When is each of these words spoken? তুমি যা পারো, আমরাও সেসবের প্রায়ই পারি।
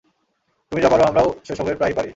তুমি 0.71 0.81
যা 0.81 0.89
পারো, 0.89 1.03
আমরাও 1.03 1.27
সেসবের 1.43 1.77
প্রায়ই 1.77 1.93
পারি। 1.93 2.09